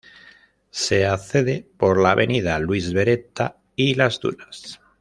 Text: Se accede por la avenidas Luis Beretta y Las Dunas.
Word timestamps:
Se 0.71 1.05
accede 1.05 1.67
por 1.77 2.01
la 2.01 2.13
avenidas 2.13 2.59
Luis 2.59 2.91
Beretta 2.91 3.59
y 3.75 3.93
Las 3.93 4.19
Dunas. 4.19 4.81